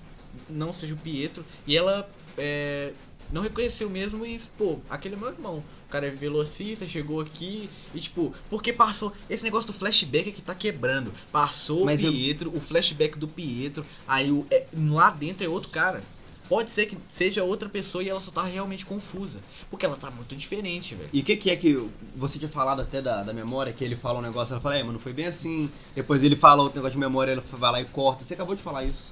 [0.49, 2.93] não seja o Pietro, e ela é,
[3.31, 5.63] não reconheceu mesmo e, pô, aquele é meu irmão.
[5.87, 9.13] O cara é velocista, chegou aqui e, tipo, porque passou.
[9.29, 11.13] Esse negócio do flashback é que tá quebrando.
[11.31, 15.49] Passou Mas o eu- Pietro, o flashback do Pietro, aí o, é, lá dentro é
[15.49, 16.01] outro cara.
[16.47, 19.39] Pode ser que seja outra pessoa e ela só tá realmente confusa.
[19.67, 21.09] Porque ela tá muito diferente, velho.
[21.11, 23.95] E o que, que é que você tinha falado até da, da memória, que ele
[23.95, 25.71] fala um negócio, ela fala, é, mas não foi bem assim.
[25.95, 28.23] Depois ele fala outro negócio de memória, ela vai lá e corta.
[28.23, 29.11] Você acabou de falar isso.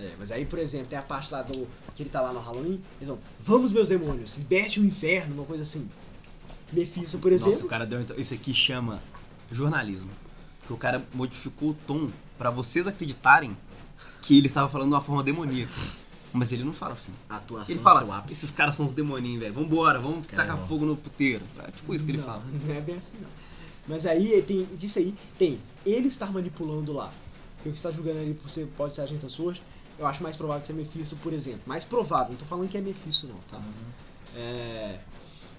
[0.00, 1.68] É, mas aí, por exemplo, tem a parte lá do.
[1.94, 5.44] que ele tá lá no Halloween, eles vão, vamos meus demônios, liberte o inferno, uma
[5.44, 5.88] coisa assim.
[6.72, 7.52] Mephisto, por exemplo.
[7.52, 8.04] Nossa, o cara deu.
[8.16, 9.02] Isso aqui chama
[9.52, 10.10] jornalismo.
[10.66, 13.56] Que o cara modificou o tom pra vocês acreditarem
[14.22, 15.72] que ele estava falando de uma forma demoníaca.
[16.32, 17.12] Mas ele não fala assim.
[17.28, 19.52] A atuação Ele é fala, esses caras são os demoninhos, velho.
[19.52, 20.52] Vambora, vamos Caramba.
[20.52, 21.44] tacar fogo no puteiro.
[21.58, 22.44] É tipo isso que ele não, fala.
[22.44, 23.28] Não é bem assim, não.
[23.88, 24.64] Mas aí tem.
[24.76, 27.12] Disso aí, tem ele estar manipulando lá.
[27.62, 29.60] Que o que está julgando ser, pode ser agente da Sword,
[30.00, 31.60] eu acho mais provável ser Mephisto, por exemplo.
[31.66, 33.60] Mais provável, não tô falando que é Mephisto, não, tá?
[34.34, 34.98] É,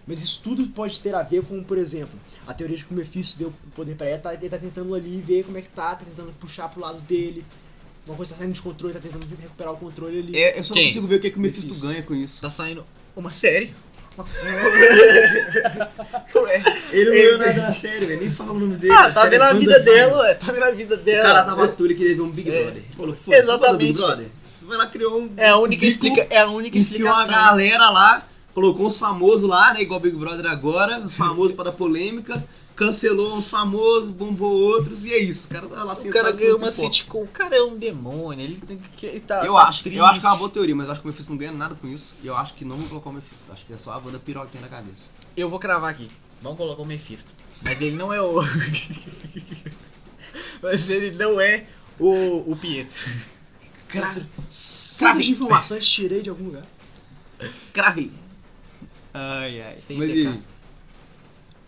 [0.08, 2.98] Mas isso tudo pode ter a ver com, por exemplo, a teoria de que o
[2.98, 5.96] Mephisto deu poder pra ele, tá- ele tá tentando ali ver como é que tá,
[5.96, 7.46] tá tentando puxar pro lado dele.
[8.08, 10.36] Uma coisa tá saindo de controle, tá tentando recuperar o controle ali.
[10.36, 10.84] É, eu só Quem?
[10.84, 11.88] não consigo ver o que, que o Mephisto Mephisto.
[11.88, 12.42] ganha com isso.
[12.42, 12.84] Tá saindo
[13.16, 13.74] uma série.
[16.92, 18.20] Ele não ganhou nada na série, velho.
[18.22, 18.94] Nem fala o nome dele.
[18.94, 20.34] Ah, tá vendo a vida dela, ué.
[20.34, 21.24] Tá vendo a vida O dela.
[21.24, 22.64] cara tava atuando e queria ver um Big É.
[22.64, 22.84] Brother.
[22.84, 23.78] Ele Falou, foda Exatamente.
[23.78, 24.28] Big Brother.
[24.64, 25.30] Vai lá, criou um.
[25.38, 26.28] É a única, bico, explica...
[26.30, 27.46] é a única Enfiou uma explicação.
[27.50, 29.82] galera lá, colocou uns famosos lá, né?
[29.82, 32.44] Igual Big Brother agora, os famosos para dar polêmica,
[32.82, 35.46] cancelou uns famosos, bombou outros, e é isso.
[35.46, 37.22] O cara tá lá O cara ganhou uma sitcom.
[37.22, 38.44] O cara é um demônio.
[38.44, 39.06] Ele tem que.
[39.06, 40.00] Ele tá, Eu tá acho, triste.
[40.00, 41.52] eu acho que é uma boa teoria, mas eu acho que o Mephisto não ganha
[41.52, 42.16] nada com isso.
[42.24, 43.52] E eu acho que não vão colocar o Mephisto.
[43.52, 45.10] Acho que é só a banda piroquinha na cabeça.
[45.38, 46.08] Eu vou cravar aqui.
[46.42, 47.36] Vamos colocar o Mephisto.
[47.64, 48.42] Mas ele não é o.
[50.64, 51.68] Mas ele não é
[52.00, 52.98] o, o Pietro.
[53.88, 56.66] Centro, centro de informações tirei de algum lugar.
[57.74, 58.12] Cravei.
[59.14, 59.76] Ai, ai.
[59.76, 60.42] Sem Mas e?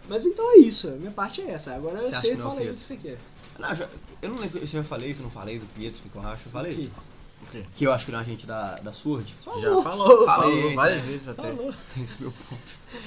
[0.09, 1.73] Mas então é isso, a minha parte é essa.
[1.75, 2.75] Agora Você que é o fala aí o Pietro?
[2.75, 3.17] que você quer.
[3.59, 3.87] Não, já-
[4.21, 6.09] eu não lembro se eu já falei, se eu não falei do Pietro, o que
[6.09, 6.41] que eu acho.
[6.47, 6.91] Eu falei?
[7.41, 7.63] O quê?
[7.75, 9.33] Que eu acho que não é agente da, da Sword.
[9.45, 9.83] Já Falou.
[9.83, 11.11] falou, Falei, falou várias né?
[11.11, 11.41] vezes até.
[11.53, 11.73] Falou.
[11.93, 12.61] Tem esse meu ponto.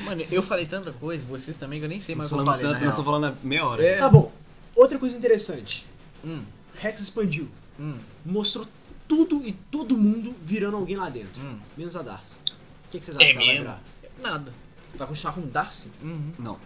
[0.09, 2.45] Mano, eu falei tanta coisa, vocês também, que eu nem sei mais o que eu
[2.45, 2.61] falei.
[2.63, 3.85] tanto, na nós estamos falando meia hora.
[3.85, 3.99] É.
[3.99, 4.31] Tá bom.
[4.75, 5.87] Outra coisa interessante.
[6.25, 6.43] Hum,
[6.75, 7.49] Rex expandiu.
[7.81, 8.67] hum, Mostrou
[9.09, 11.41] tudo e todo mundo virando alguém lá dentro.
[11.43, 11.59] hum.
[11.77, 12.39] Menos a Darcy.
[12.39, 13.83] O que, que vocês acham É que ela vai virar?
[14.21, 14.53] Nada.
[14.97, 15.93] Vai continuar com Darcy?
[16.03, 16.33] Uhum.
[16.39, 16.59] Não,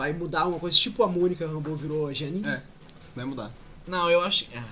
[0.00, 2.46] Vai mudar uma coisa tipo a Mônica Rambeau virou a Janine?
[2.48, 2.62] É.
[3.14, 3.50] vai mudar.
[3.86, 4.46] Não, eu acho.
[4.56, 4.64] Ah,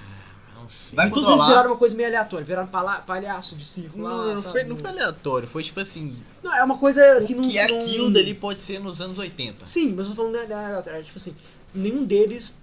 [0.58, 0.96] não sei.
[0.96, 2.46] Vai Todos eles viraram uma coisa meio aleatória.
[2.46, 4.52] Viraram pala- palhaço de circo lá, Não, não, sabe?
[4.52, 6.16] foi, não foi aleatório, foi tipo assim.
[6.42, 7.42] Não, é uma coisa O que não...
[7.42, 9.66] que é não- aquilo dali pode ser nos anos 80.
[9.66, 11.04] Sim, mas eu tô falando aleatório.
[11.04, 11.36] Tipo assim,
[11.74, 12.58] nenhum deles...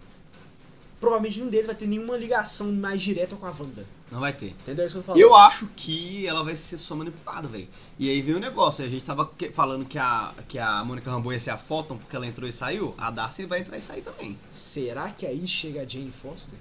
[1.06, 3.86] Provavelmente nenhum deles vai ter nenhuma ligação mais direta com a Wanda.
[4.12, 4.48] Não vai ter.
[4.48, 4.86] Entendeu?
[4.86, 5.22] Isso que eu falando.
[5.22, 7.68] Eu acho que ela vai ser só manipulada, velho.
[8.00, 8.84] E aí veio o negócio.
[8.84, 11.98] A gente tava que- falando que a, que a Mônica Rambeau ia ser a Photon
[11.98, 12.96] porque ela entrou e saiu.
[12.98, 14.36] A Darcy vai entrar e sair também.
[14.50, 16.58] Será que aí chega a Jane Foster?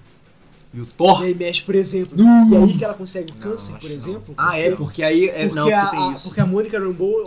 [0.75, 1.23] E o Thor?
[1.23, 2.51] E aí mexe, por exemplo, Não.
[2.51, 3.97] e aí que ela consegue o Não, câncer, acho por não.
[3.97, 4.35] exemplo?
[4.37, 5.29] Ah, é, porque aí.
[5.29, 6.23] É, porque, não, porque a, tem a- isso.
[6.25, 7.25] porque a Mônica Rambeau,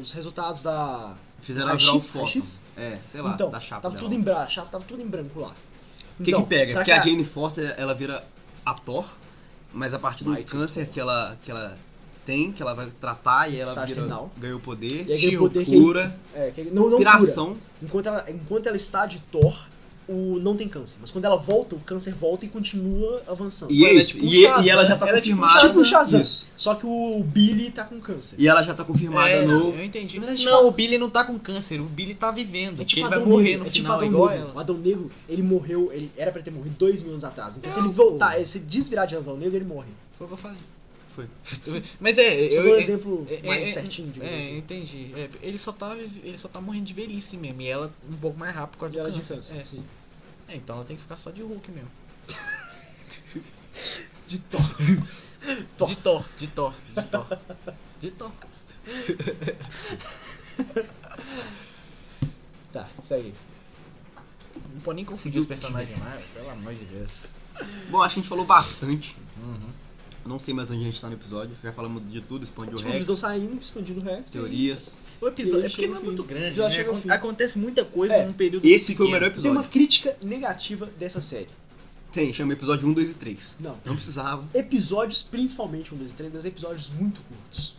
[0.00, 1.14] os resultados da...
[1.40, 1.98] Fizeram ela virar o.
[1.98, 2.62] Raio-X?
[2.76, 4.04] É, sei lá, então, da chapa tava dela.
[4.08, 5.52] tudo em branco, a chapa tava tudo em branco lá.
[6.18, 6.66] O que, Então, que pega?
[6.66, 8.22] será Porque a que Jane Foster, ela vira
[8.64, 9.04] a Thor,
[9.72, 11.76] mas a partir do Mighty câncer que ela, que ela
[12.24, 14.30] tem, que ela vai tratar e ela vira, terminal.
[14.38, 17.56] ganhou poder, E aí ganha poder que- cura, É, que não, não cura.
[17.82, 19.58] Enquanto ela, enquanto ela está de Thor,
[20.08, 20.98] o, não tem câncer.
[21.00, 23.72] Mas quando ela volta, o câncer volta e continua avançando.
[23.72, 24.68] E, Mano, é tipo um e, e Shazam.
[24.68, 25.68] ela já tá Ela é tipo um confirmada.
[25.68, 26.20] Tipo o Shazam.
[26.22, 26.48] Isso.
[26.56, 28.36] Só que o Billy tá com câncer.
[28.38, 29.70] E ela já tá confirmada É, no.
[29.74, 30.18] Eu entendi.
[30.20, 32.82] Mas é tipo não, o Billy não tá com câncer, o Billy tá vivendo.
[32.82, 34.44] É tipo ele vai Adão morrer Negro, no é tipo final, Adão igual Negro.
[34.46, 34.54] ela.
[34.54, 37.56] O Adão Negro, ele morreu, ele era pra ter morrido dois mil anos atrás.
[37.56, 39.88] Então se Não, ele voltar, se desvirar de Adão Negro, ele morre.
[40.18, 40.58] Foi o que eu falei.
[41.14, 41.26] Foi.
[42.00, 44.56] Mas é, Isso eu, foi um eu- exemplo é- mais é- certinho, digamos É, assim.
[44.58, 45.12] entendi.
[45.14, 47.60] É, ele, só tá, ele só tá morrendo de velhice mesmo.
[47.60, 49.34] E ela um pouco mais rápido por causa E ela do de câncer.
[49.36, 49.84] câncer, É, sim.
[50.48, 51.90] É, então ela tem que ficar só de Hulk mesmo.
[54.28, 54.60] De Thor.
[55.76, 55.88] Thor.
[55.88, 57.38] De Thor, de Thor, de Thor.
[58.00, 58.32] De Thor.
[62.72, 63.34] Tá, segue.
[64.72, 67.10] Não pode nem confundir os personagens mais, pelo amor de Deus.
[67.90, 69.14] Bom, acho que a gente falou bastante.
[69.36, 69.70] Uhum.
[70.24, 71.54] Eu Não sei mais onde a gente tá no episódio.
[71.62, 74.30] Já falamos de tudo, expandiu o Tipo, Rex, visão saindo, expandindo o Rex.
[74.30, 74.98] teorias.
[75.20, 77.14] O episódio é porque não é muito grande, né?
[77.14, 78.26] Acontece muita coisa É.
[78.26, 79.52] num período Esse foi o melhor Tem episódio.
[79.58, 81.48] uma crítica negativa dessa série.
[82.12, 83.56] Tem, chama episódio 1, 2 e 3.
[83.58, 83.76] Não.
[83.84, 84.44] Não precisava.
[84.52, 87.74] Episódios, principalmente um, dois e três, mas episódios muito curtos.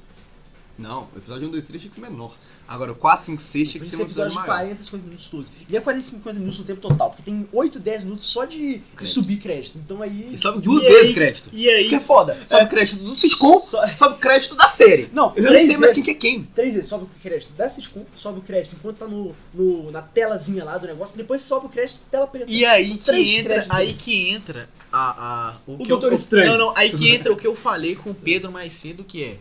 [0.77, 2.35] Não, o episódio 1, 2 e 3 tinha que ser menor.
[2.67, 4.63] Agora o 4, 5, 6 tinha que ser um episódio episódio de maior.
[4.79, 5.51] 40, 50 minutos todos.
[5.69, 8.57] E é 40, 50 minutos no tempo total, porque tem 8, 10 minutos só de,
[8.57, 9.13] de Crédito.
[9.13, 9.77] subir crédito.
[9.77, 10.33] Então aí.
[10.33, 11.13] E sobe duas E vezes aí?
[11.13, 11.49] crédito.
[11.53, 12.37] E aí, Isso que é foda.
[12.47, 15.09] Sobe crédito do sitcom, Só- sobe crédito da série.
[15.13, 16.03] Não, Eu não três sei mais quem vezes.
[16.05, 16.43] que é quem.
[16.55, 20.01] Três vezes sobe o crédito da sitcom, sobe o crédito enquanto tá no, no- na
[20.01, 22.49] telazinha lá do negócio, depois sobe o crédito tela preta.
[22.51, 26.49] E aí que entra, aí que entra a, a o, O que Doutor eu, Estranho.
[26.51, 29.23] Não, não, aí que entra o que eu falei com o Pedro mais cedo, que
[29.23, 29.37] é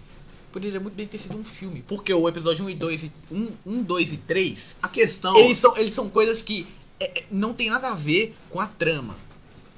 [0.53, 3.49] poderia muito bem ter sido um filme, porque o episódio 1 e 2 e 1,
[3.67, 5.37] 1 2 e 3, A questão.
[5.37, 6.67] eles são eles são coisas que
[7.01, 9.17] é, é, não tem nada a ver com a trama.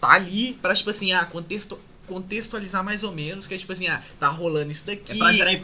[0.01, 3.87] Tá ali pra tipo assim, ah, contexto contextualizar mais ou menos, que é tipo assim,
[3.89, 5.15] ah, tá rolando isso daqui, É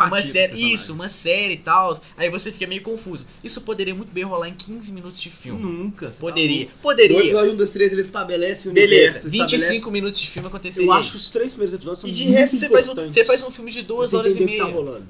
[0.05, 3.27] uma série, isso, uma série e tal, aí você fica meio confuso.
[3.45, 5.63] Isso poderia muito bem rolar em 15 minutos de filme.
[5.63, 6.07] Nunca.
[6.07, 6.65] você tá Poderia.
[6.67, 7.19] No poderia.
[7.21, 9.31] episódio 1, 2, 3 ele estabelece o Beleza, universo.
[9.31, 12.13] 25 estabelece- minutos de filme aconteceria Eu acho que os três primeiros episódios são E
[12.13, 14.39] de resto você faz, um, você faz um filme de duas você horas e o
[14.39, 14.65] que meia.
[14.65, 15.07] tá rolando.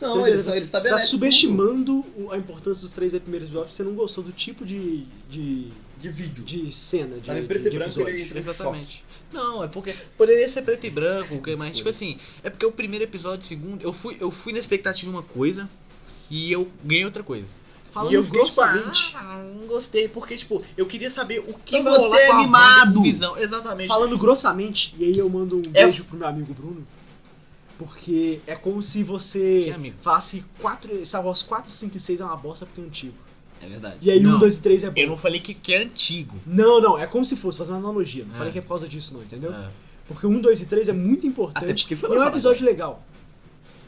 [0.00, 3.84] Não, Você- ele, ele Você tá subestimando o- a importância dos três primeiros episódios, você
[3.84, 5.68] não gostou do tipo de, de,
[6.02, 6.44] de vídeo.
[6.44, 8.14] de cena, de, Tava em de, preto e de branco, episódio.
[8.14, 9.04] ele entra em Exatamente.
[9.32, 13.04] Não, é porque poderia ser preto e branco, mas tipo assim, é porque o primeiro
[13.04, 15.68] episódio, o segundo, eu fui, eu fui na expectativa de uma coisa
[16.30, 17.46] e eu ganhei outra coisa.
[17.90, 21.52] Falando e eu fiquei tipo, grossamente, ah, não gostei, porque tipo, eu queria saber o
[21.64, 22.94] que Então você é com a Wanda mimado.
[22.94, 23.36] com visão.
[23.38, 23.88] Exatamente.
[23.88, 26.86] falando grossamente, e aí eu mando um É- beijo pro meu amigo Bruno,
[27.78, 29.96] porque é como se você Que amigo?
[30.02, 33.14] falasse 4, Star Wars 4, 5 e 6 é uma bosta porque é antigo.
[33.62, 33.96] É verdade.
[34.02, 34.36] E aí Não.
[34.36, 35.00] 1, 2 e 3 é bom.
[35.00, 36.36] Eu não falei que, que é antigo.
[36.44, 38.24] Não, não, é como se fosse, fazendo uma analogia.
[38.24, 38.38] Não É.
[38.38, 39.52] falei que é por causa disso, não, entendeu?
[39.54, 39.68] É.
[40.08, 41.82] Porque 1, 2 e 3 é muito Até importante.
[41.84, 43.04] porque foi E é um episódio legal.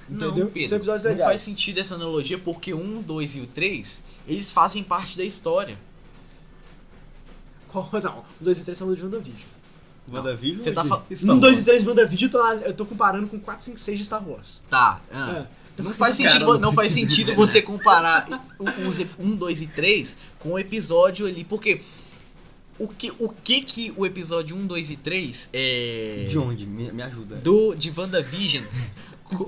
[0.08, 0.46] Não, Entendeu?
[0.48, 0.78] Pedro, São
[1.12, 5.24] não faz sentido essa analogia porque 1, 2 e o 3, eles fazem parte da
[5.24, 5.78] história.
[7.68, 7.88] Qual?
[8.02, 9.40] Não, 1, 2 e 3 são de WandaVision.
[10.12, 11.62] WandaVision Você tá falando- Star 1, 2 Wars?
[11.62, 14.62] e 3 WandaVision eu tô, eu tô comparando com 4, 5, 6 de Star Wars.
[14.68, 15.00] Tá.
[15.10, 15.46] ah.
[15.50, 15.63] É.
[15.78, 16.72] Não faz sentido, não.
[16.72, 18.26] faz sentido você comparar
[18.58, 21.80] o- os 1, 2 e 3 com o episódio ali, porque
[22.78, 26.66] o que o que que o episódio 1, 2 e 3 é De onde?
[26.66, 27.36] Me, me ajuda.
[27.36, 28.64] do de WandaVision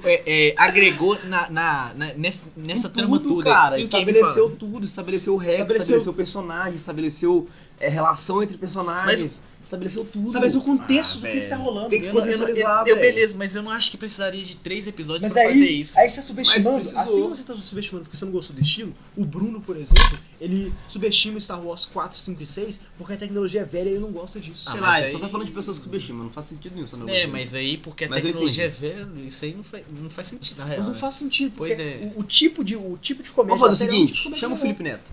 [0.05, 3.51] é, é, agregou na, na, na- nessa, nessa Em trama tudo, toda.
[3.51, 3.79] cara.
[3.79, 4.85] E o Estabeleceu tudo.
[4.85, 7.49] Estabeleceu regra, Estabeleceu- estabeleceu, personagem, estabeleceu
[7.81, 9.41] é, relação entre personagens.
[9.65, 10.33] estabeleceu tudo.
[10.39, 11.89] Mas o contexto Ah, do que, que tá rolando.
[11.89, 14.87] Tem que Eu, não- eu, eu- beleza, mas eu não acho que precisaria de três
[14.87, 15.99] episódios Mas pra aí, fazer isso.
[15.99, 17.03] aí você tá subestimando, Mas precisou.
[17.03, 20.73] assim você tá subestimando porque você não gostou do estilo, o Bruno, por exemplo, ele
[20.89, 24.12] subestima Star Wars 4, 5 e 6 porque a tecnologia é velha e ele não
[24.12, 24.69] gosta disso.
[24.69, 26.47] Ah, Sei mas lá, aí- ele só tá falando de pessoas que subestimam, não faz
[26.47, 27.09] sentido nenhum.
[27.09, 30.29] É, mas aí porque a Mas tecnologia é velha, isso aí não faz, não faz
[30.29, 30.77] sentido na real.
[30.79, 31.01] Mas não né?
[31.01, 32.12] faz sentido, Pois é.
[32.15, 33.59] o, o tipo de, o tipo de comédia...
[33.59, 34.59] Vamos fazer o série é um tipo seguinte: chama o.
[34.59, 35.11] Felipe Neto.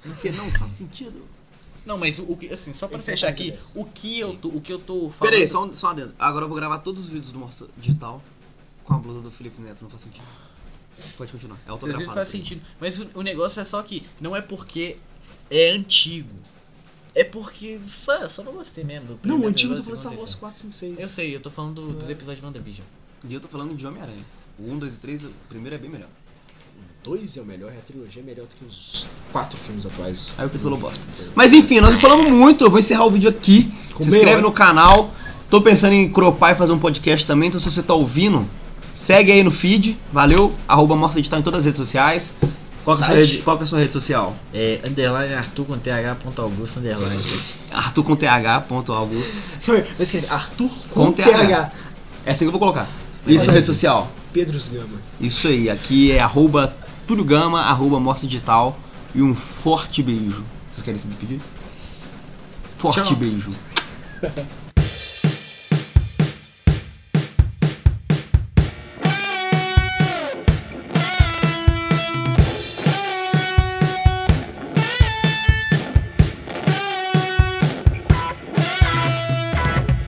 [0.00, 1.12] Porque não faz sentido.
[1.86, 3.78] Não, mas o, que, assim, só pra Ele fechar aqui, dessa.
[3.78, 5.30] o que eu tô, o que eu tô falando.
[5.32, 6.14] Pera aí, só, um- só uma dentro.
[6.18, 8.22] Agora eu vou gravar todos os vídeos do Morsa Digital
[8.84, 10.24] com a blusa do Felipe Neto, não faz sentido.
[11.18, 11.58] Pode continuar.
[11.66, 12.14] É autografado.
[12.14, 12.62] faz sentido.
[12.80, 14.96] Mas o, o negócio é só que não é porque
[15.50, 16.30] é antigo.
[17.14, 20.16] É porque só, só não gostei mesmo do Não, o antigo eu tô episódio, falando
[20.16, 20.80] Star Wars 4, 5, 6.
[20.96, 21.02] terceiro.
[21.02, 22.12] Eu sei, eu tô falando do- dos É.
[22.12, 22.86] episódios de WandaVision.
[23.28, 24.24] E eu tô falando de Homem-Aranha.
[24.58, 26.08] O 1, 2 e 3, o primeiro é bem melhor.
[27.04, 29.86] O 2 é o melhor, e a trilogia é melhor do que os 4 filmes
[29.86, 30.32] atuais.
[30.38, 31.04] Aí o Pedro falou bosta.
[31.34, 33.72] Mas enfim, nós não falamos muito, eu vou encerrar o vídeo aqui.
[33.94, 34.42] Com se inscreve hora.
[34.42, 35.12] no canal.
[35.50, 38.48] Tô pensando em cropar e fazer um podcast também, então se você tá ouvindo,
[38.94, 40.52] segue aí no feed, valeu?
[40.66, 42.34] Arroba Morsa Digital em todas as redes sociais.
[42.84, 44.36] Qual que, é a rede, qual que é a sua rede social?
[44.52, 47.22] É, underline Arthur com TH ponto Augusto underline.
[47.72, 49.40] Arthur com TH, ponto Augusto.
[49.58, 51.30] Escrever Arthur Com com TH.
[51.30, 51.72] TH.
[52.26, 52.88] É assim que eu vou colocar.
[53.26, 54.10] E sua rede social?
[54.34, 55.00] Pedros Gama.
[55.20, 58.76] Isso aí, aqui é arroba Túlio Gama, arroba Morsa Digital.
[59.14, 60.44] E um forte beijo.
[60.72, 61.40] Vocês querem se despedir?
[62.76, 63.14] Forte Tchau.
[63.14, 63.52] beijo.